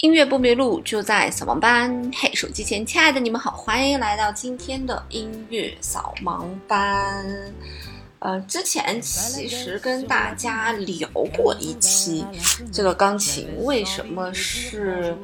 [0.00, 2.08] 音乐不迷路，就在扫盲班。
[2.14, 7.52] 嘿，手机前亲爱的你们好，欢迎来到今天的音乐扫盲班。
[8.20, 12.24] 呃，之前其实跟大家聊过一期，
[12.72, 15.16] 这个钢琴为什么是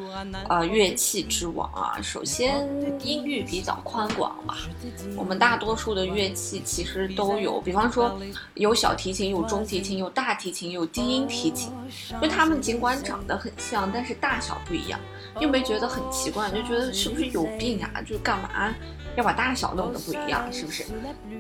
[0.49, 2.01] 呃乐器之王啊？
[2.01, 2.69] 首先
[3.03, 4.55] 音域比较宽广嘛，
[5.17, 8.17] 我们大多数的乐器其实都有，比方说
[8.55, 11.73] 有小提琴、有中提琴、有大提琴、有低音提琴，
[12.23, 15.01] 就它们尽管长得很像，但是大小不一样。
[15.41, 18.01] 又没觉得很奇怪，就觉得是不是有病啊？
[18.03, 18.73] 就干嘛？
[19.17, 20.85] 要把大小弄得不一样，是不是？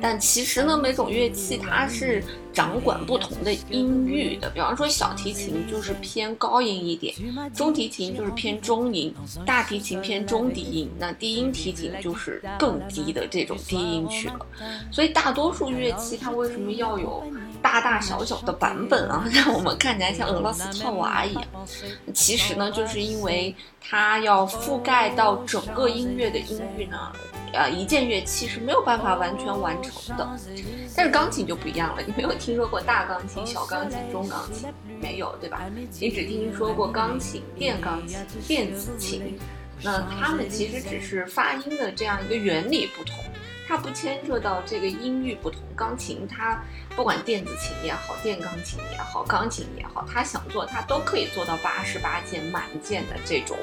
[0.00, 2.22] 但其实呢，每种乐器器它是
[2.52, 4.48] 掌管不同的音域的。
[4.50, 7.14] 比方说，小提琴就是偏高音一点，
[7.54, 14.46] 中提琴就是偏中音，大提琴偏中低音，那低音提琴就是更低的这种低音区了。
[14.90, 17.22] 所以，大多数乐器它为什么要有？
[17.62, 21.42] 大大小小的版本啊， 让我们看起来像俄罗斯套娃一样。
[22.12, 27.10] 其实呢，就是因为它要覆盖到整个音乐的音域呢，
[27.54, 30.28] 呃，一件乐器是没有办法完全完成的。
[30.96, 34.68] 但是钢琴就不一样了，你没有听说过大钢琴、小钢琴、中钢琴，
[35.00, 35.62] 没有对吧？
[36.00, 39.38] 你只听说过钢琴、电钢琴、电子琴，
[39.82, 43.16] 那它们其实只是发音的这样一个原理不同。
[43.66, 46.62] 它不牵涉到这个音域不同，钢琴它
[46.96, 53.56] 不管电子琴也好，电钢琴也好，钢琴也好，他想做他都可以做到八十八键满键的这种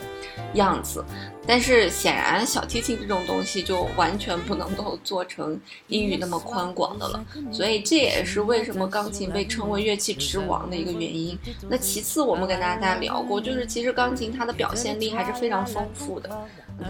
[0.56, 1.04] 样子。
[1.48, 7.26] 但是显然小提琴这种东西就完全不能够做成音域那么宽广的了。
[7.52, 11.38] 所以这也是为什么钢琴被称为乐器之王的一个原因。
[11.70, 16.30] 那其次我们跟大家聊过，就是其实钢琴它的表现力还是非常丰富的。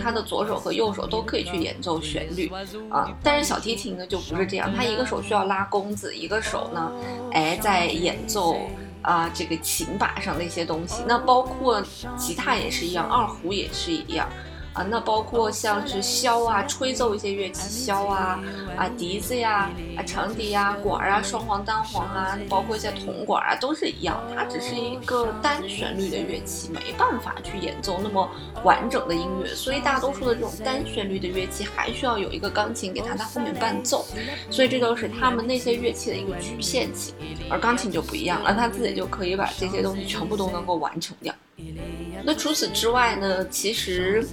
[0.02, 2.50] 他的左手和右手都可以去演奏旋律
[2.90, 6.90] 啊，但是小提琴呢就不是这样，他一个手需要拉弓子，一歌手呢，
[7.34, 8.56] 哎在演奏
[9.02, 11.82] 啊这个琴把上的一些东西，那包括
[12.18, 14.30] 吉他也是一样，二胡也是一样。
[14.74, 18.40] 啊，那包括像是箫啊，吹奏一些乐器，箫啊，
[18.78, 24.24] 啊笛子呀，啊长笛呀，管儿啊，双簧、单簧啊，包括一些铜管啊，都是一样。
[24.34, 28.30] 它只是一个单旋律的乐器，没办法去演奏那么
[28.64, 34.06] 完整的音乐，所以大多数的这种单旋律的乐器还需要有一个钢琴给它在后面伴奏，
[34.50, 37.14] 所以这都是他们那些乐器的一个局限性。
[37.50, 41.34] 而钢琴就不一样了，它自己就可以把这些东西全部都能够完成掉。
[42.24, 43.48] 那除此之外呢？
[43.50, 44.24] 其实，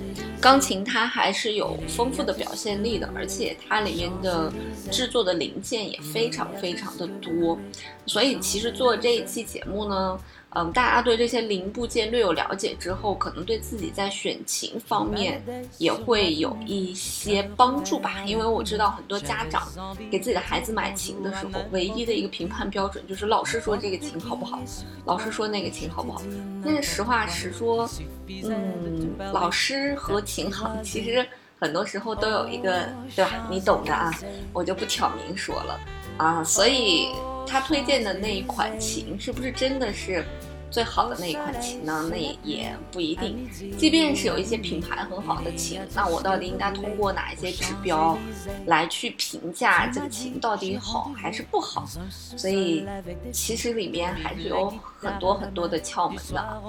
[0.41, 4.53] 钢琴它还是有丰富的表现力的，而且它里面的
[4.91, 7.59] 制作的零件也非常非常的多。
[8.07, 10.19] 所以，其实做这一期节目呢。
[10.55, 15.43] 嗯，大家对这些零部件略有了解之后，可能对自己在选琴方面
[15.77, 18.23] 也会有一些帮助吧。
[18.25, 19.69] 因为我知道很多家长
[20.11, 24.59] 给自己的孩子买琴的时候，唯一的一个评判标准就是老师说这个琴好不好，
[25.05, 26.23] 老师说那个琴好不好。
[26.65, 27.89] 但是实话实说，
[28.27, 31.25] 嗯，老师和琴行其实
[31.61, 33.47] 很多时候都有一个，对吧？
[33.51, 34.11] 你懂的啊，
[34.55, 35.79] 我就不挑明说了
[36.17, 37.09] 啊，所以。
[37.49, 40.25] 他推荐的那一款琴是不是真的是
[40.71, 42.09] 最好的那一款琴呢？
[42.11, 43.49] 那也不一定。
[43.79, 48.19] 即便是有一些品牌很好的琴，那我到底应该通过哪一些指标
[48.67, 51.87] 来去评价这个琴到底好还是不好？
[52.11, 52.85] 所以
[53.33, 56.63] 其实里面还是有很多很多的窍门的。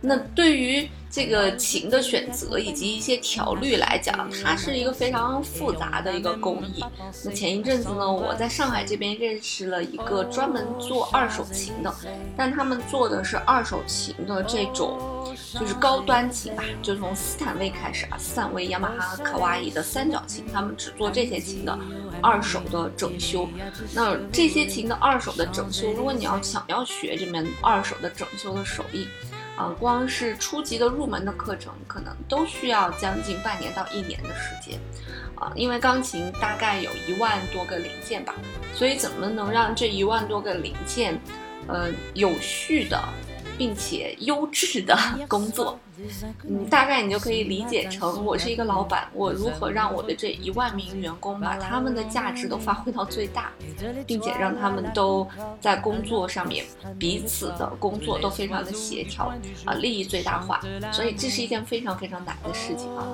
[0.00, 0.88] 那对于。
[1.14, 6.84] 这个琴的选择以及一些调律来讲，它是一个非常复杂的一个工艺。
[7.24, 11.94] 那前一阵子呢，我在上海这边认识了一个专门做二手琴的，
[12.36, 14.98] 但他们做的是二手琴的这种，
[15.60, 21.78] 就是高端琴吧，就从斯坦威开始啊，斯坦威、雅马哈、卡哇伊的三角琴，他们只做这些琴的
[22.20, 23.48] 二手的整修。
[23.94, 29.06] 那这些琴的二手的整修，如果你要想要学这门二手的整修的手艺。
[29.56, 34.80] 啊，光是初级的入门的课程，可能都需要将近半年到一年的时间，
[35.36, 38.34] 啊，因为钢琴大概有一万多个零件吧，
[38.74, 41.20] 所以怎么能让这一万多个零件，
[41.68, 43.00] 呃，有序的，
[43.56, 44.98] 并且优质的
[45.28, 45.78] 工作？
[46.48, 53.52] 嗯，大概你就可以理解成我是一个老板，我如何让我的这一万名员工把他们的价值都发挥到最大，
[54.06, 55.26] 并且让他们都
[55.60, 56.64] 在工作上面
[56.98, 59.32] 彼此的工作都非常的协调
[59.64, 60.60] 啊，利益最大化。
[60.90, 63.06] 所以这是一件非常非常难的事情啊。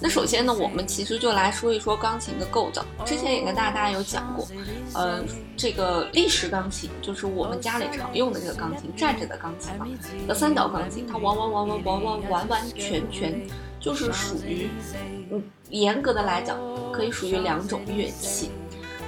[0.00, 2.84] 那首先呢，我们其实就来说一说钢琴的构造。
[3.06, 4.46] 之前也跟大家有讲过，
[4.94, 5.22] 呃，
[5.56, 9.86] 这个立式钢琴就是我们家里常用的这个钢琴，站着的钢琴嘛，
[10.28, 11.93] 和三角钢琴，它往往往往往。
[12.02, 13.46] 完完完全全
[13.78, 14.68] 就是属于，
[15.30, 16.58] 嗯，严格的来讲，
[16.92, 18.50] 可以属于两种乐器。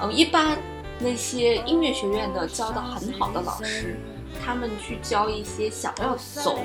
[0.00, 0.58] 嗯，一般
[0.98, 3.96] 那些音乐学院的教的很好的老师，
[4.44, 6.58] 他们去教一些想要走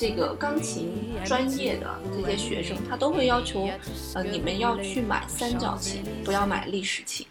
[0.00, 3.68] 这个钢琴专业的这些学生，他都会要求，
[4.14, 7.26] 呃，你们要去买三角琴，不要买立式琴。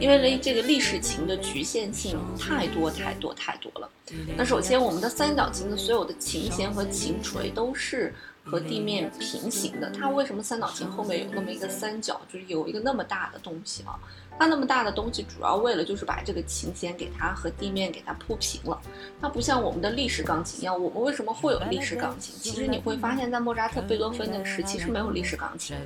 [0.00, 3.88] 因为这个历史琴的局限性太多太多太多了。
[4.36, 8.12] 那首先，我们的三角琴的所有的琴弦和琴锤都是
[8.42, 9.90] 和地面平行的。
[9.90, 13.98] 它为什么三角琴后面有那么一个三角，就是有一个那么大的东西啊？
[14.40, 18.80] 它那么大的东西，主要为了就是把这个琴弦给它和地面给它铺平了。
[19.20, 22.34] 它不像我们的立式钢琴一样，我们为什么会有立式钢琴？
[22.40, 25.76] 其实你会发现在莫扎特、贝多芬那个时期是没有立式钢琴。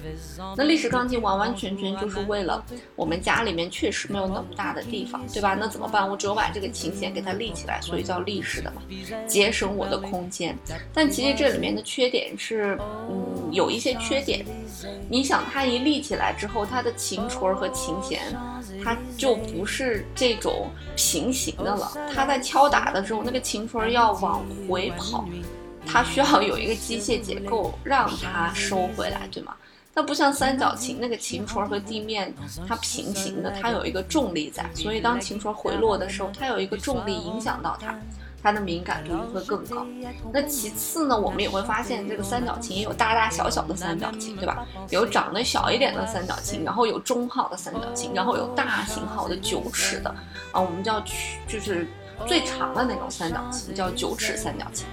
[0.56, 2.64] 那立式钢琴完完全全就是为了
[2.94, 5.56] 我们家里面确实没有那么大的地方，对吧？
[5.58, 6.08] 那怎么办？
[6.08, 8.80] 我只有把这个琴弦给它立起来，所以叫立式的嘛，
[9.26, 10.56] 节省我的空间。
[10.92, 12.78] 但其实这里面的缺点是，
[13.10, 14.46] 嗯，有一些缺点。
[15.10, 18.20] 你想，它一立起来之后，它的琴锤和琴弦，
[18.84, 21.92] 它就不是这种平行的了。
[22.14, 25.24] 它在敲打的时候，那个琴锤要往回跑，
[25.86, 29.54] 它需要有一个机械结构让它收回来，对吗？
[29.94, 32.34] 它不像三角琴，那个琴锤和地面
[32.66, 37.96] 它平行的，它有一个重力在，所以当琴锤回落的时候，它有一个重力影响到它。
[38.44, 39.86] 它的敏感度会更高。
[40.30, 44.66] 那其次呢，我们也会发现这个三角琴也有大大小小的三角琴，对吧？
[44.90, 50.14] 有长得小一点的三角琴，然后有中号的三角琴，然后有大型号的九尺的
[50.52, 51.88] 啊，我们叫曲，就是
[52.26, 54.86] 最长的那种三角琴叫九尺三角琴。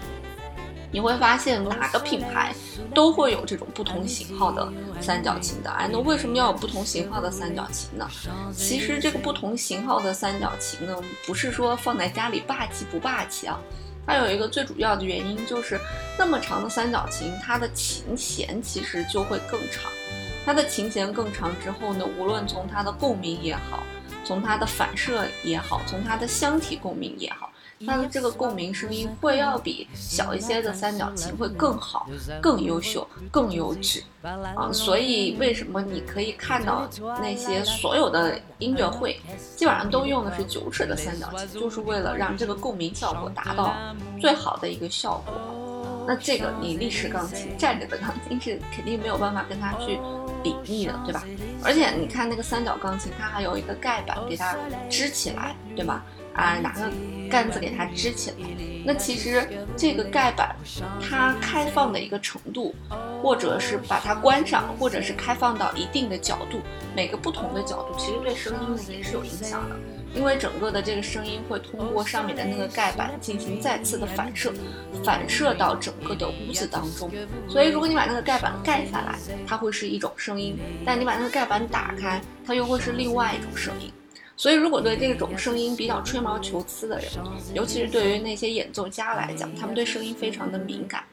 [0.92, 2.54] 你会发现哪个品牌
[2.94, 8.08] 都会有这种不同型号的三角琴的，哎，那为什么要有不同型号的三角琴呢？
[8.54, 10.96] 其实这个不同型号的三角琴呢，
[11.26, 13.58] 不是说放在家里霸气不霸气啊，
[14.06, 15.80] 它有一个最主要的原因就是
[16.20, 19.90] 那么长的三角琴，它的琴弦其实就会更长，
[20.46, 23.82] 它的琴弦更长之后呢，无论从它的共鸣也好，
[24.26, 27.51] 从它的反射也好，从它的箱体共鸣也好。
[27.86, 32.08] 它的这个共鸣声音会要比小一些的三角琴会更好、
[32.42, 34.04] 更优秀、更优质
[34.56, 34.72] 啊！
[34.72, 36.90] 所以为什么你可以看到
[37.20, 39.20] 那些所有的音乐会，
[39.56, 43.76] 基本上都用的是九尺的三角琴，就是为了让这个共鸣效果达到
[44.20, 45.34] 最好的一个效果。
[46.08, 50.00] 那这个你立式钢琴站着的钢琴是肯定没有办法跟它去
[50.42, 51.24] 比拟的，对吧？
[51.64, 54.56] 而且你看那个三角钢琴，它还有一个盖板给它
[54.90, 56.04] 支起来，对吧？
[56.34, 56.92] 啊，拿个
[57.30, 58.38] 杆子给它支起来。
[58.84, 59.48] 那其实
[59.78, 60.56] 这个盖板，
[61.00, 62.74] 它开放的一个程度，
[63.22, 66.60] 或者是把它关上，或者是开放到一定的角度，
[66.96, 69.76] 每个不同的角度，其实对声音呢也是有影响的。
[70.14, 74.52] 因为整个的这个声音会通过上面的那个盖板进行再次的反射，
[75.06, 77.10] 反射到整个的屋子当中。
[77.48, 79.18] 所以如果你把那个盖板盖下来，
[79.48, 83.90] 它会是一种声音；但你把那个盖板打开，它又会是另外一种声音。
[84.42, 87.12] 所以，如果对这种声音比较吹毛求疵的人，
[87.54, 91.04] 尤其是对于那些演奏家来讲，他们对声音非常的敏感，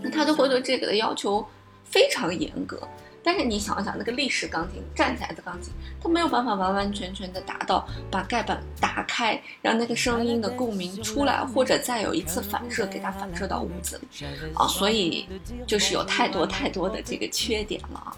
[0.00, 1.44] 那他就会对这个的要求
[1.82, 2.80] 非常严格。
[3.20, 15.26] 但是你想想，那个立式钢琴站起来的钢琴，它没有办法完完全全的达到把盖板打开，让那个声音的共鸣出来，或者再有一次反射给它反射到屋子里啊，所以
[15.66, 18.16] 就是有太多太多的这个缺点了啊。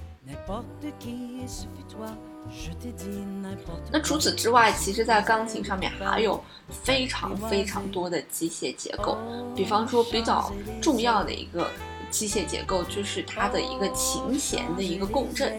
[3.91, 9.17] 那除此之外，其实，在钢琴上面还有非常非常多的机械结构。
[9.55, 11.69] 比方说，比较重要的一个
[12.11, 15.57] 机械结构就是它的一个琴弦的一个共振。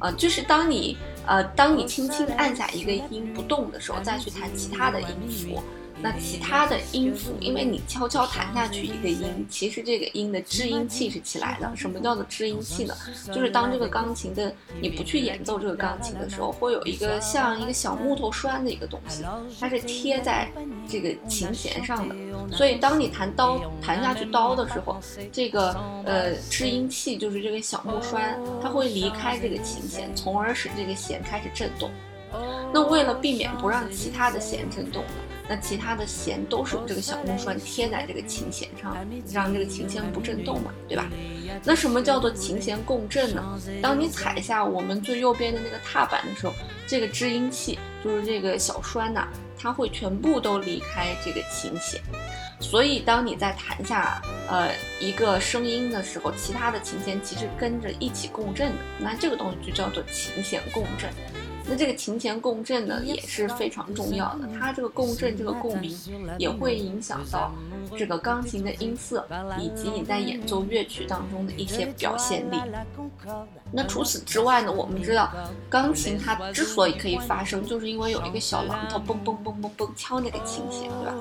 [0.00, 0.96] 呃，就是当你
[1.26, 5.62] 呃，当你轻轻按下一个音不动的时候，再去弹其他的音符。
[6.02, 11.70] 那其他的音符，因为你悄悄弹下去一个音，其实这个音的制音器是起来的。
[11.76, 12.94] 什么叫做制音器呢？
[13.26, 19.22] 就是当这个钢琴的你不去演奏这个钢琴的时候，会有一个像一个小木头栓的一个东西，
[19.60, 20.50] 它是贴在
[20.88, 22.14] 这个琴弦上的。
[22.50, 25.72] 所以当你弹刀弹下去刀的时候，这个
[26.04, 31.88] 呃制音器就是这个小木栓，它会离开这个琴弦，从而使这个弦开始震动。
[32.72, 35.10] 那为了避免不让其他的弦震动呢？
[35.52, 38.96] 那其他的弦都是用这个小木栓贴在这个琴弦上，
[39.30, 41.06] 让这个琴弦不震动嘛，对吧？
[41.62, 43.60] 那什么叫做琴弦共振呢？
[43.82, 46.54] 当你踩下我们最右边的那个踏板的时候，
[46.86, 49.28] 这个制音器就是这个小栓呐，
[49.58, 52.00] 它会全部都离开这个琴弦，
[52.58, 61.10] 所以当你在弹下呃一个声音的时候，其他的琴弦其实跟着一起共振的，那这个东西就叫做琴弦共振。
[61.68, 65.96] 那这个琴弦共振呢也是非常重要的，它这个共振这个共鸣
[66.38, 67.52] 也会影响到
[67.96, 69.26] 这个钢琴的音色
[69.58, 72.56] 以及你在演奏乐曲当中的一些表现力。
[73.74, 75.32] 那除此之外呢，我们知道
[75.70, 81.14] 钢琴它之所以可以发声，就是因为有一个小榔头嘣嘣嘣嘣嘣敲那个琴弦，对吧？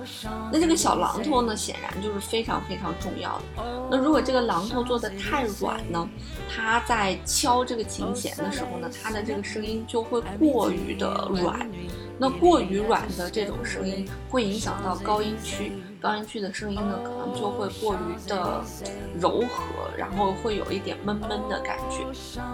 [0.51, 3.87] 那这个小榔头呢，显然就是非常非常重要的。
[3.89, 6.07] 那如果这个榔头做的太软呢，
[6.53, 11.69] 它在敲这个琴弦的时候呢，它的这个声音就会过于的软。
[12.17, 18.63] 那过于软的这种声音会影响到高音区，高音区的声音呢，可能就会过于的
[19.19, 22.05] 柔和，然后会有一点闷闷的感觉。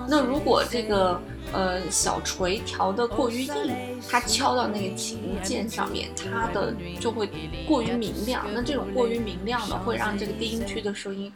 [0.08, 1.20] 那如果这个
[1.52, 7.30] 呃小锤调的过于硬，它敲到那个琴键上面，它的就会
[7.68, 8.46] 过于明亮。
[8.54, 11.30] 那这种过于明亮的，会让这个低音区的声音。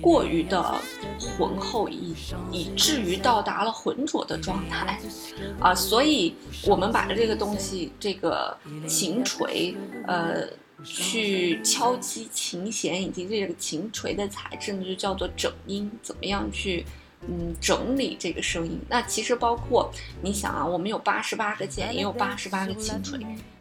[0.00, 0.62] 过于的
[1.18, 2.14] 浑厚，以
[2.52, 5.00] 以至于到达了浑浊的状态，
[5.58, 6.34] 啊，所以
[6.66, 9.74] 我们把这个东西，这个琴锤，
[10.06, 10.46] 呃，
[10.84, 15.90] 去敲击琴弦以及这个琴锤的材质呢，就叫做整音。
[16.02, 16.84] 怎么样去，
[17.26, 18.78] 嗯，整理这个声音？
[18.88, 19.90] 那其实包括
[20.22, 23.18] 你想啊，我们有八十八个键，也有八十八个琴锤。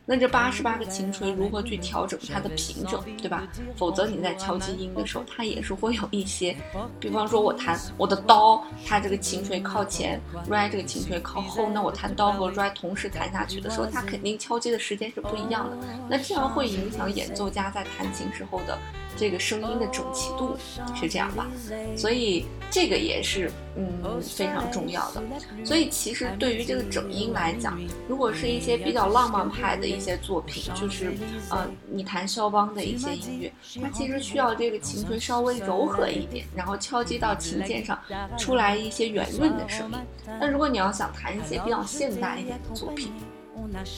[0.10, 3.46] 那这八十八个琴锤如何去调整它的平整，对吧？
[3.76, 6.56] 否则你在敲击音的时候，它也是会有一些，
[6.98, 10.18] 比方说我弹我的刀，它这个琴锤靠前
[10.50, 15.78] ，re 这个琴锤靠后，那我弹刀和 re 同时弹下去的时候，它肯定敲击的时间是不一样的。
[16.10, 18.80] 那这样会影响演奏家在弹琴时候的。
[19.18, 20.56] 这个声音的整齐度
[20.96, 21.48] 是这样吧，
[21.96, 25.24] 所以这个也是嗯非常重要的。
[25.66, 31.14] 所以其实对于这个整音来讲，如果是一些比较浪漫派的一些作品，就是
[31.50, 38.00] 呃你弹肖邦的一些音乐，它其实需要这个琴锤稍微柔和一点，然后敲击到琴键上
[38.38, 39.98] 出来一些圆润的声音。
[40.40, 43.12] 那如果你要想弹一些比较现代一点的作品，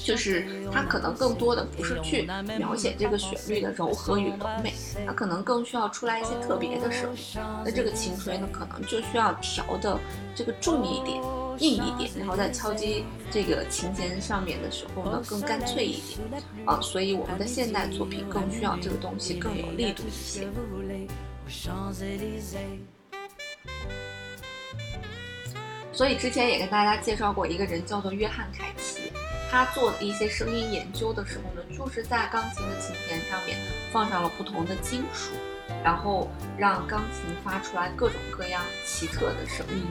[0.03, 4.73] 就是它可能更多的不是去描写这个旋律的柔和与柔美，
[5.05, 7.19] 它可能更需要出来一些特别的声音。
[7.63, 9.99] 那这个琴锤呢，可能就需要调的
[10.35, 11.21] 这个重一点、
[11.59, 16.19] 硬一点，然后在敲击这个琴弦上面的时候呢，更干脆一点
[16.65, 16.79] 啊。
[16.81, 20.47] 所以我们的现代作品更需要这个东西更有力度一些。
[25.91, 28.88] 所以之前也跟大家介绍过一个人，叫做约翰凯奇。
[29.51, 33.57] 他做的一些声音研究的时候呢，就是在钢琴的琴弦上面
[33.91, 35.31] 放上了不同的金属，
[35.83, 39.83] 然后让钢琴发出来各种各样奇特的声音。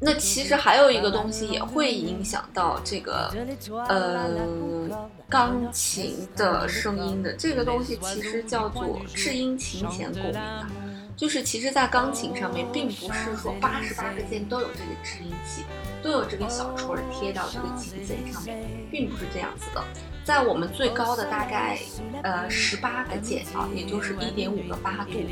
[0.00, 3.28] 那其实还有一个东西也会影响到这个
[3.88, 4.88] 呃
[5.28, 10.87] 钢琴的声音的，这个东西其实叫做制音琴弦共鸣。
[11.18, 15.64] 就是其实，在钢琴上面，并不是说八十八个键都有这个制音器，
[16.00, 18.56] 都有这个小锤贴到这个琴弦上面，
[18.88, 19.82] 并不是这样子的。
[20.28, 21.78] 在我们最高的大概
[22.22, 25.26] 呃十八个键啊，也就是一点五个八度，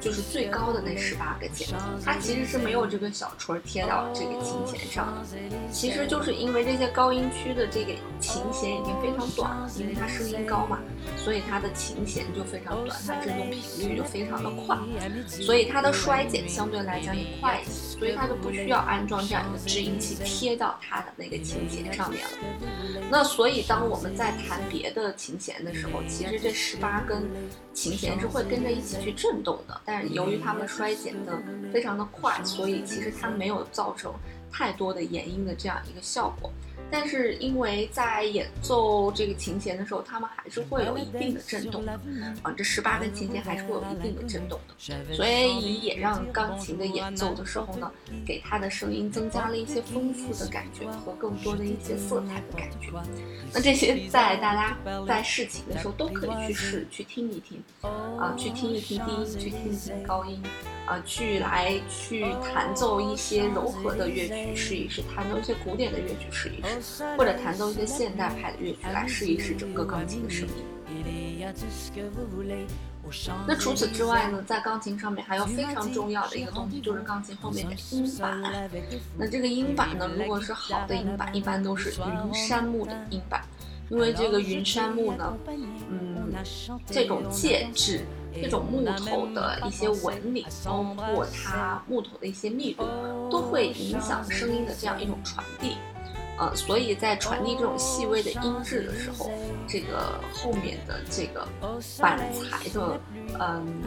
[0.00, 1.68] 就是最高的那十八个键，
[2.04, 5.22] 它其实是没有这个小锤贴到这个琴弦上的。
[5.70, 10.80] 其实就是因为这些高音区的这个琴弦已经非常短了，因为它声音高嘛，
[11.16, 14.76] 所以它的琴弦就非常短，它振动频率就非常的快，
[15.28, 22.30] 所以它的衰减相对来讲也快一些，所以它就不需要安装这样一个制音器贴到它的那个琴弦上面了。
[23.10, 27.28] 那所以当我们在弹别的琴弦的时候，其实这十八根
[27.74, 31.38] 琴弦是会跟着一起去震动的，但是由于它们衰减的
[31.70, 34.10] 非常的快，所以其实它没有造成
[34.50, 36.50] 太多的延音的这样一个效果。
[36.90, 41.92] 但是因为在演奏这个琴弦的时候，它们还是会有一定的震动的，
[42.42, 47.90] 啊，这十八根琴弦还是会有一定的震动的，所以也让钢琴的演奏的时候呢，
[48.26, 52.90] 给它的声音增加了一些丰富的感觉和更多的一些色彩的感觉。
[53.52, 60.40] 那这些在大家在试琴的时候都可以去试，去听一听，啊，去听一听低音，去听一听高音。
[60.86, 66.68] 啊，去来去弹奏一些柔和的乐曲，试一试；弹奏一些古典的乐曲，试一试；
[67.16, 70.64] 或者弹奏一些现代派的乐曲，来试一试整个钢琴的声音。
[73.46, 78.70] 那除此之外呢，在钢琴上面还有非常重要的一个东西，就是钢琴后面的音板。
[79.18, 83.42] 那这个音板呢，如果是好的音板，一般都是云杉木的音板，
[83.88, 85.36] 因为这个云杉木呢，
[85.88, 86.32] 嗯，
[86.86, 88.00] 这种介质。
[88.32, 92.84] 这种木头的一些纹理，包括它木头的一些密度，
[93.28, 95.76] 都会影响声音的这样一种传递。
[96.40, 99.30] 呃，所以在传递这种细微的音质的时候，
[99.68, 101.46] 这个后面的这个
[102.00, 102.98] 板材的，
[103.38, 103.82] 嗯，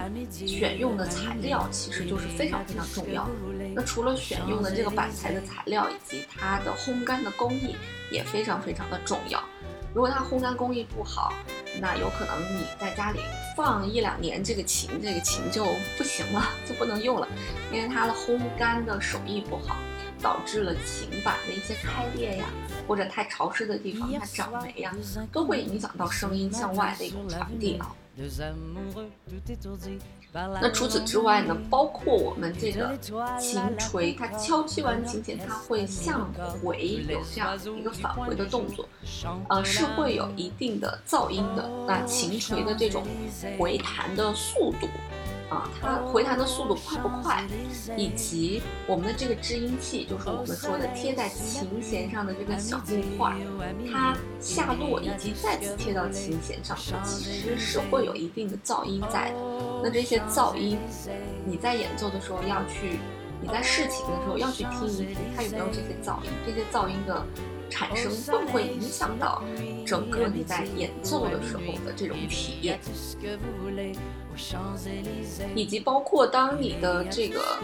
[0.46, 3.28] 选用的材料其实就是非常非常重要。
[3.74, 7.76] 那除了选用的这个板材的材料以及它的烘干的工艺
[8.12, 9.44] 也非常非常的重要。
[9.92, 11.34] 如果它烘干工艺不好，
[11.82, 13.20] 那有可能你在家里
[13.58, 15.66] 放一两年，这个琴这个琴就
[15.98, 17.28] 不行了，就不能用了，
[17.72, 19.76] 因为它的烘干的手艺不好。
[20.24, 22.46] 导致了琴板的一些开裂呀，
[22.88, 24.96] 或者太潮湿的地方它长霉呀，
[25.32, 27.94] 都会影响到声音向外的一种传递啊。
[30.62, 32.98] 那除此之外呢，包括我们这个
[33.40, 36.32] 琴锤，它敲击完琴弦，它会向
[36.64, 38.88] 回有这样一个返回的动作，
[39.50, 41.70] 呃，是会有一定的噪音的。
[41.88, 43.04] 那琴锤的这种
[43.60, 44.88] 回弹的速度。
[45.54, 47.44] 啊，它回弹的速度快不快，
[47.96, 53.36] 以及我们的这个制音器，就是我们说的贴在琴弦上的这个小木块，
[53.92, 59.38] 它下落以及再次贴到琴弦上，其实是会有一定的噪音在的。
[59.84, 60.78] 那这些噪音，
[61.46, 63.00] 你在演奏的时候要去，
[63.40, 67.24] 你在试琴的时候要去听一听，它有没有这些噪音，这些噪音的
[67.70, 69.44] 产生会不会影响到
[69.86, 72.80] 整个你在演奏的时候的这种体验。
[75.56, 77.58] 以及包括当你的这个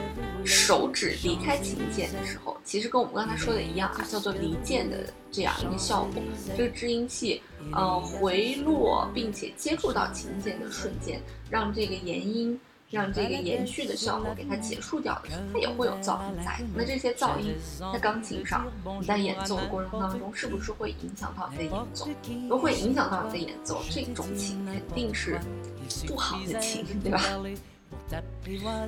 [0.45, 4.97] 手指离开琴键的时候，其实跟我们刚才说的一样啊，叫做离键的
[5.31, 6.21] 这样一个效果。
[6.55, 12.59] 这个制音器，呃，回落并且接触到琴键的瞬间，让这个延音。
[12.89, 16.59] 让这个延续的效果给它结束掉的，它也会有噪音在。
[16.73, 17.55] 那这些噪音
[17.93, 18.65] 在钢琴上，
[18.99, 22.07] 你在演奏的过程当中，是不是会影响到你的演奏？
[22.43, 25.39] 如果会影响到你的演奏，这种琴肯定是
[26.07, 27.21] 不好的琴，对吧？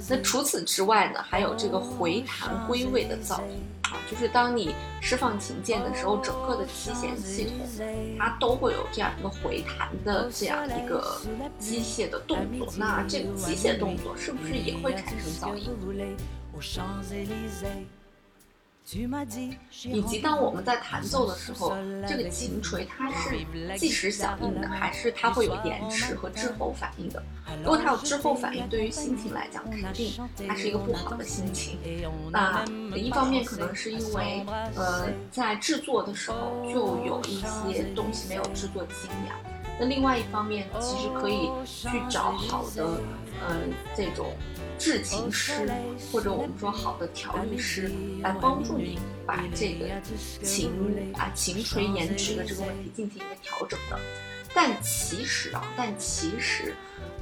[0.09, 3.97] 那除此之外呢，还有这个回弹归位的噪音啊。
[4.09, 7.55] 就是当你释放琴键的时候，整个的机弦系统
[8.17, 11.21] 它都会有这样一个回弹的这样一个
[11.59, 12.73] 机械的动作。
[12.77, 15.69] 那这个机械动作是不是也会产生噪音？
[19.83, 21.73] 以及当我们在弹奏的时候，
[22.07, 23.37] 这个琴锤它是
[23.77, 27.23] 即时响应的，还是它会有延迟和滞后反应的？
[27.63, 30.11] 如果它有滞后反应，对于心情来讲，肯定
[30.47, 31.79] 它是一个不好的心情。
[32.31, 34.45] 那一方面可能是因为，
[34.75, 39.37] 呃，在制作的时候就有一些东西没有制作精良。
[39.79, 42.85] 那另外一方面，其实可以去找好的，
[43.47, 44.33] 嗯，这种。
[44.81, 45.53] 制琴师
[46.11, 47.91] 或者我们说好的调律师
[48.23, 49.87] 来帮助你把这个
[50.41, 50.71] 琴
[51.13, 53.99] 啊琴锤延迟的这个问题进行一个调整的，
[54.55, 56.73] 但其实啊，但其实，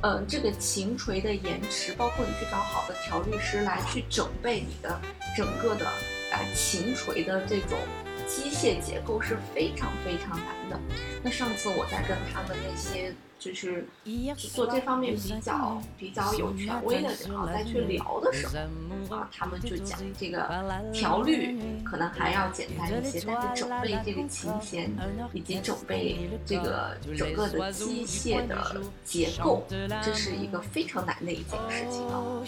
[0.04, 4.98] 嗯，这个琴锤的延迟，包括你去找好的调律师来去整备你的
[5.36, 7.78] 整个的啊琴锤的这种
[8.26, 10.80] 机械结构是非常非常难的。
[11.22, 13.13] 那上次我在跟他们那些。
[13.39, 13.88] 就是
[14.36, 20.45] 做这方面比较比较有权威的人啊，再去聊的时候啊，他们就讲这个
[20.91, 24.91] 调律可能还要简单一些，但是准备这个琴弦
[25.32, 28.75] 以及准备这个整个的机械的
[29.06, 29.65] 结构，
[30.04, 32.43] 这是一个非常难的一件事情啊。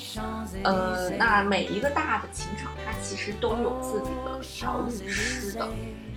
[0.63, 5.69] 呃，那每一个大的琴厂，它其实都有自己的调律师的。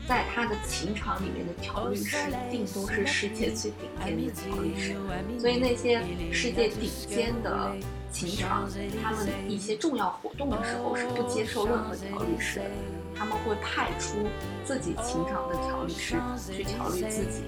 [0.06, 4.94] 在他的琴场里面的调律师一定都是世界最顶尖的调律师，
[5.38, 7.74] 所以那些世界顶尖的
[8.12, 8.68] 琴场，
[9.02, 12.70] 他们一些重要活动的时候是不接受任何调律师的，
[13.16, 14.18] 他们会派出
[14.64, 16.16] 自己琴场的调律师
[16.52, 17.42] 去调律自己，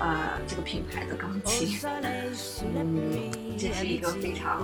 [0.00, 1.78] 呃，这个品牌的钢琴。
[2.74, 4.60] 嗯，这是一个非常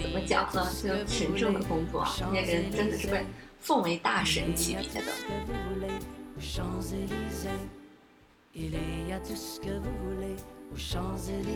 [0.00, 0.70] 怎么讲呢？
[0.82, 3.24] 就神圣的工作啊，那些人真的是被
[3.62, 5.12] 奉为大神级别的。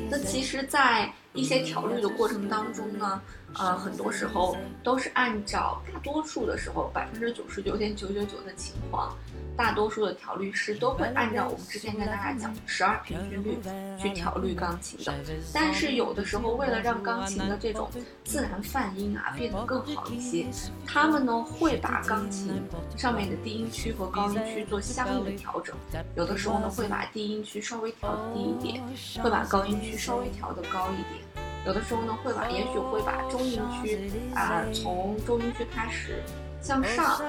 [0.08, 3.20] 那其实，在一些调律的过程当中呢，
[3.54, 9.14] 呃，很多时候都是按照大多数的时候百分之九十九点九九九的情况。
[9.56, 13.56] 大多数的调律师都会按照我们之前跟大家讲的十二平均律
[13.98, 15.14] 去调律钢琴的，
[15.54, 17.88] 但是有的时候为了让钢琴的这种
[18.22, 20.44] 自然泛音啊变得更好一些，
[20.86, 22.62] 他们呢会把钢琴
[22.98, 25.74] 上面的低音区和高音区做相应的调整，
[26.16, 28.84] 有的时候呢会把低音区稍微调低一点，
[29.22, 31.24] 会把高音区稍微调得高一点，
[31.66, 36.22] 有的时候呢会把也许会把中音区啊从中音区开始。
[36.62, 37.20] 向上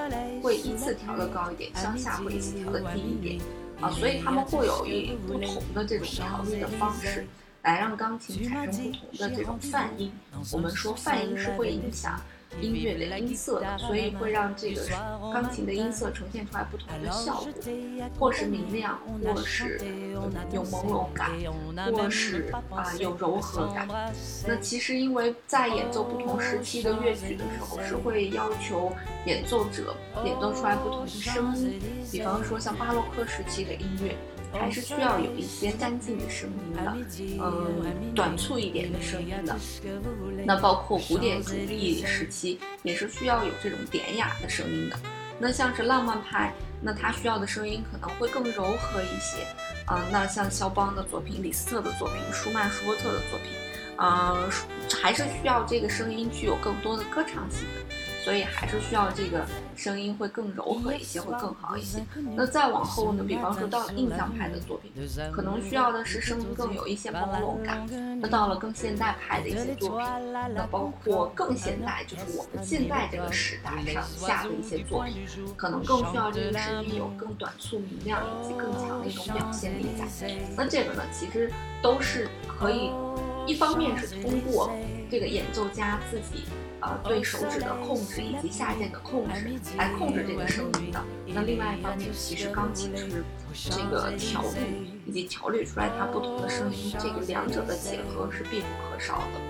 [0.42, 3.40] 会依次调的高一点，向下会依次调的低一点，
[3.80, 7.24] 啊，所以他们会有一不同的这种调律的方式，
[7.62, 10.10] 来让钢琴产生不同的这种泛音。
[10.52, 12.20] 我们说泛音是会影响
[12.60, 14.82] 音乐的音色的，所以会让这个
[15.32, 17.52] 钢琴的音色呈现出来不同的效果，
[18.18, 19.80] 或是明亮，或是
[20.52, 21.30] 有朦胧感，
[21.92, 23.88] 或是啊有柔和感。
[24.46, 28.92] 那其实因为在演奏不同时期的乐曲的时候，是会要求
[29.26, 29.94] 演奏者
[30.24, 34.16] 演奏出来不同的声音，比方说像巴洛克时期的音乐。
[34.52, 36.96] 还是需要有一些干净的声音的，
[37.40, 39.56] 嗯，短促一点的声音的。
[40.44, 44.98] 那包括古典主义时期也是需要有这种典雅的声音的。
[45.38, 49.46] 那像是浪漫派，那它需要的声音可能会更柔和一些。
[49.86, 53.52] 啊，那像肖邦的作品、李斯特的作品、舒曼、舒伯特的作品，
[53.96, 54.36] 啊，
[55.00, 57.94] 还是需要这个声音具有更多的歌唱性的。
[58.28, 62.04] 所以还是需要这个声音会更柔和一些，会更好一些。
[62.36, 63.24] 那再往后呢？
[63.26, 64.92] 比方说到印象派的作品，
[65.32, 67.88] 可能需要的是声音更有一些朦胧感。
[68.20, 70.06] 那到了更现代派的一些作品，
[70.54, 80.06] 那包括更现代，就是我们现在这个时代上下的一些作品，可能更需要这个声音有更短促、明亮以及更强的一种表现力在。
[80.54, 82.90] 那这个呢，其实都是可以，
[83.46, 84.70] 一方面是通过
[85.10, 86.44] 这个演奏家自己。
[86.80, 91.02] 呃，对手指的控制以及下键的控制来控制这个声音的。
[91.26, 93.24] 那另外一方面，其实钢琴是
[93.70, 99.40] 这个调律以及调律出来它不同的声音，这个两者的结合是必不可少的。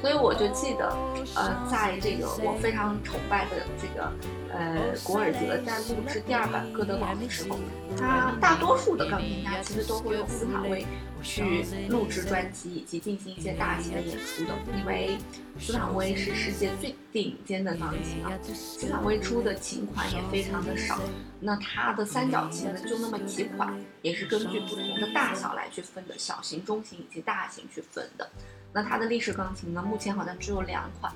[0.00, 0.94] 所以我就记得，
[1.34, 4.12] 呃，在这个我非常崇拜的这个
[4.52, 7.58] 呃古尔德在录制第二版《哥德堡》的时候，
[7.98, 10.86] 他大多数的钢琴家其实都会用斯坦威
[11.26, 15.18] 去录制专辑以及进行一些大型的演出的，因为
[15.58, 18.30] 斯坦威是世界最顶尖的钢琴啊。
[18.54, 21.00] 斯坦威出的琴款也非常的少，
[21.40, 28.30] 那它的三角琴呢就那么几款，也是根据不同的大小来去分的，小型、中型以及大型去分的。
[28.72, 29.82] 那它的立式钢琴呢？
[29.82, 31.12] 目前好像只有两款，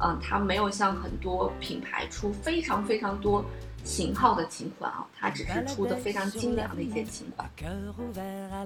[0.00, 3.44] 嗯，它没有像很多品牌出非常非常多
[3.84, 7.50] 型号的琴款啊，它只是出的非常精良的一些琴款。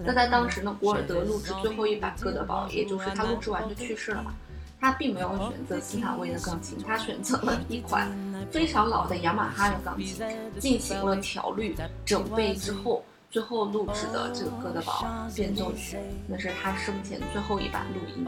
[0.05, 4.35] 那在当时呢，古尔德录制最后一版哥德堡，也就是他录制完就去世了嘛，
[4.81, 8.11] 他并没有选择斯坦威的钢琴，他选择了一款
[8.51, 10.23] 非常老的雅马哈的钢琴，
[10.59, 11.75] 进行了调律
[12.05, 13.05] 整备之后。
[13.29, 18.25] 最后录制的这个《哥德堡变奏曲》，那是他生前最后一版录音。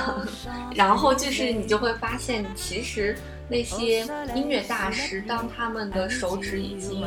[0.74, 3.18] 然后就是你就会发现，其实
[3.50, 7.02] 那些音乐大师，当他们的手指已经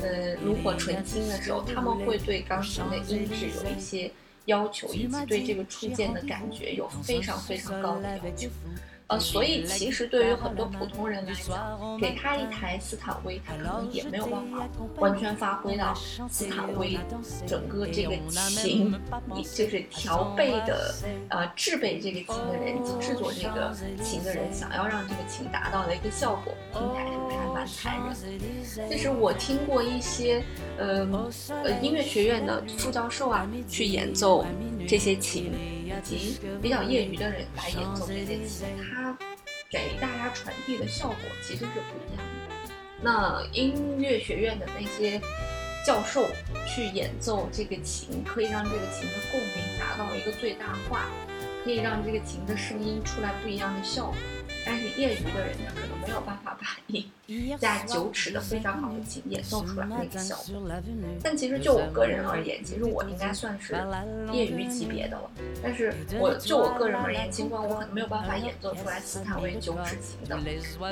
[0.00, 4.10] 呃炉火纯青的时候，他们会对钢琴的音质有一些
[4.46, 8.48] 要求，以及对这个触键的感觉有非常非常高的要求。
[9.12, 15.94] 呃，所以其实对于很多普通人来讲，给他一台斯坦威，他可能也没有办法完全发挥到
[16.30, 16.98] 斯坦威
[17.46, 18.98] 整个这个琴，
[19.36, 20.94] 就是调备的，
[21.28, 23.70] 呃，制备这个琴的人以及制作这个
[24.02, 28.00] 琴的人想要让这个琴达到的一个效果，听起来是不是还蛮残
[28.78, 28.90] 忍？
[28.90, 30.42] 就是我听过一些，
[30.78, 31.06] 呃，
[31.62, 34.46] 呃，音乐学院的副教授啊，去演奏
[34.86, 35.52] 这些琴。
[35.84, 39.16] 以及比较业余的人来演奏这些琴，它
[39.70, 42.72] 给大家传递的效果其实是不一样的。
[43.00, 45.20] 那音乐学院的那些
[45.86, 46.28] 教授
[46.66, 51.10] 去演奏这个琴，可以让这个琴的共鸣达到一个最大化，
[51.62, 54.14] 可以让这个琴的声音出来不一样的效果。
[54.64, 60.70] 但是业余的人呢，可能没有办法把一架九尺的非常好的琴演奏出来那个效果。
[61.22, 63.74] 但其实就我个人而言，其实我应该算是
[64.32, 65.30] 业余级别的了。
[65.62, 70.38] 但是我就我个人而言，尽管我可能没有办法演奏出来斯坦威九尺琴的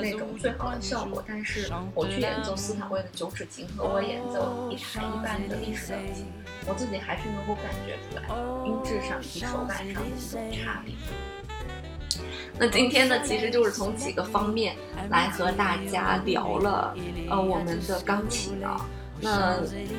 [0.01, 6.25] 那种最好的效果，但是我去演奏斯坦威的九尺琴和我演奏一台一半的历史钢琴，
[6.67, 8.23] 我自己还是能够感觉出来
[8.65, 10.93] 音质上以及手感上的一种差别。
[12.61, 14.75] 那今天呢，其实就是从几个方面
[15.09, 16.93] 来和大家聊了，
[17.27, 18.85] 呃，我们的钢琴啊。
[19.19, 19.57] 那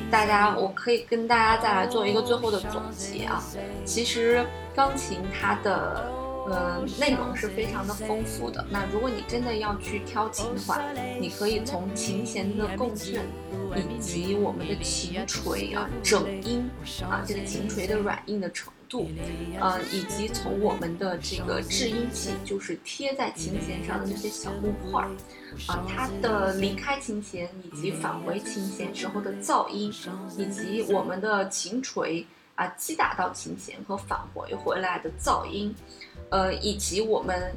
[0.09, 3.43] 大家，我可以跟大家再来做一个最后的总结啊。
[3.83, 6.09] 其实钢琴它的
[6.47, 8.65] 呃内容是非常的丰富的。
[8.69, 10.81] 那如果你真的要去挑琴的话，
[11.19, 13.19] 你可以从琴弦的共振。
[13.75, 16.69] 以及我们的琴锤啊，整音
[17.01, 19.09] 啊，这个琴锤的软硬的程度，
[19.59, 25.09] 呃，以及从我们的这个制音器，就是贴在琴弦上的那些小木块儿，
[25.65, 29.91] 啊，它的离开琴弦以及返回琴弦时候的噪音，
[30.37, 35.73] 以及我们的琴锤啊击打到琴弦和返回回来的噪音，
[36.29, 37.53] 呃，以及我们。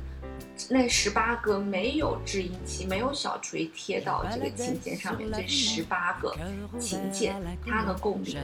[0.70, 6.34] 那十八个没有制音器、没有小锤贴到这个琴键上面，这十八个
[6.80, 8.38] 琴键它的共鸣，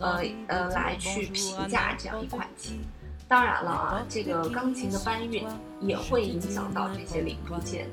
[0.00, 2.80] 呃呃，来去评价这样一款琴。
[3.28, 5.46] 当然了啊，这个钢琴的搬运
[5.82, 7.86] 也会影响到这些零部件，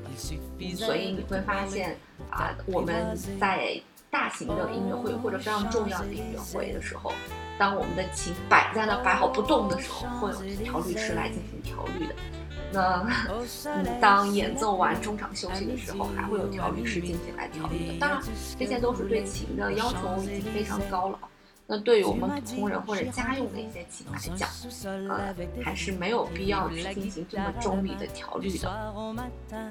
[0.74, 1.98] 所以你会发现
[2.30, 3.78] 啊，我们在
[4.16, 7.12] 大型的音乐会或者非常重要的音乐会的时候，
[7.58, 12.14] 当我们的琴摆在那摆好不动的时候，会有调律师来进行调律的。
[12.72, 13.06] 那
[13.68, 17.98] 嗯，当演奏完中场休息的时候，还会有调律师进行来调律的。
[18.00, 18.22] 当然，
[18.58, 21.18] 这些都是对琴的要求已经非常高了。
[21.68, 24.48] 那对于我们普通人或者家用的一些琴来讲，
[25.08, 28.94] 呃，还是没有必要去进行这么中立的调律的。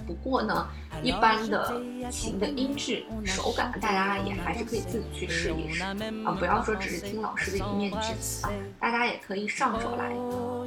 [0.06, 0.68] 不过呢，
[1.02, 1.82] 一般的
[2.12, 5.96] 琴的音质、手感，大家也还是可以自己去试一试啊，
[6.38, 10.14] 不要说只是听老师的一面之词啊，大家也可以上手来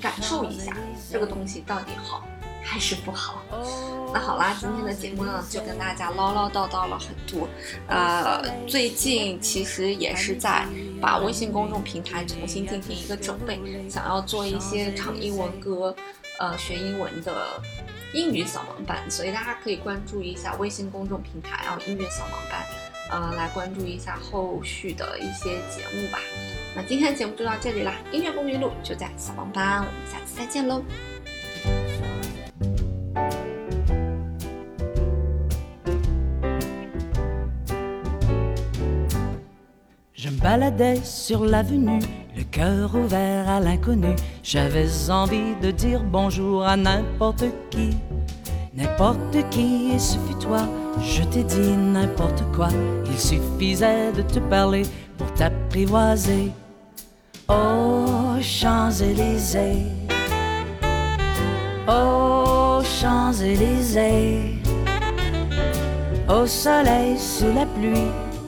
[0.00, 0.74] 感受一下
[1.12, 2.24] 这个东西到底好。
[2.60, 3.42] 还是不好。
[4.12, 7.48] 那好啦，今天的节目呢，就跟大家唠唠叨叨了很多。
[7.86, 10.66] 呃，最近其实也是在
[11.00, 13.58] 把微信公众平台重新进行一个整备，
[13.88, 15.94] 想要做一些唱英文歌，
[16.38, 17.60] 呃，学英文的
[18.12, 22.66] 英语扫盲班，所以大家可以关注一下微信公众平台啊，音乐扫盲班，
[23.10, 26.18] 呃，来关注一下后续的一些节目吧。
[26.74, 30.82] 那今天的节目就到这里啦，音乐风云录就在扫盲班，我们下次再见喽。
[40.26, 42.00] Baladais sur l'avenue,
[42.36, 44.16] le cœur ouvert à l'inconnu.
[44.42, 47.90] J'avais envie de dire bonjour à n'importe qui,
[48.74, 50.62] n'importe qui, et ce fut toi.
[51.00, 52.68] Je t'ai dit n'importe quoi,
[53.06, 54.82] il suffisait de te parler
[55.16, 56.50] pour t'apprivoiser.
[57.48, 59.86] Oh, Champs-Élysées,
[61.88, 64.58] oh, Champs-Élysées,
[66.28, 68.27] au soleil, sous la pluie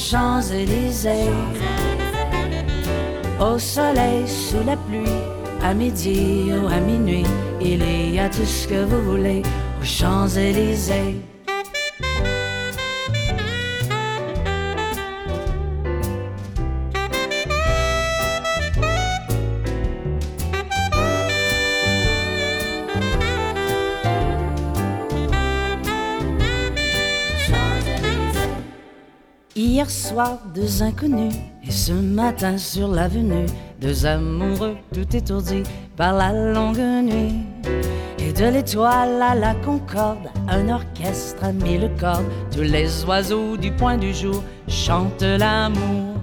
[0.00, 1.30] Champs-Élysées,
[3.38, 5.20] au soleil, sous la pluie,
[5.62, 7.26] à midi ou à minuit,
[7.60, 9.42] il y a tout ce que vous voulez
[9.78, 11.16] aux Champs-Élysées.
[30.54, 33.46] Deux inconnus, et ce matin sur l'avenue,
[33.80, 35.62] deux amoureux tout étourdis
[35.96, 37.44] par la longue nuit.
[38.18, 42.22] Et de l'étoile à la concorde, un orchestre a mis le corps.
[42.50, 46.16] Tous les oiseaux du point du jour chantent l'amour.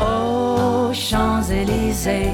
[0.00, 2.30] Aux Champs-Élysées,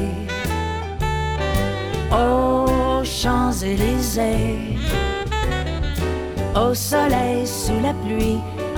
[2.10, 4.78] aux Champs-Élysées,
[6.56, 8.38] au soleil, sous la pluie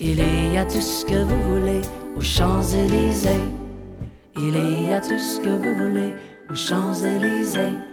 [0.00, 0.20] Il
[0.52, 1.80] y a tout ce que vous voulez
[2.16, 3.30] aux Champs-Élysées.
[4.36, 6.14] Il y a tout ce que vous voulez
[6.48, 7.87] aux Champs-Élysées.